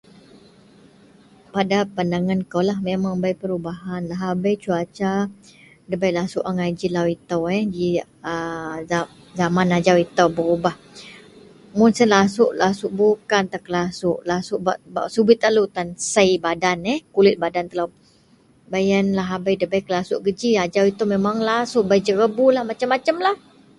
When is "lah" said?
2.69-2.77, 23.25-23.35